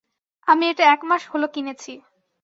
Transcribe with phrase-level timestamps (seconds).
[0.47, 1.91] আমি এটা এক মাস হল কিনেছি।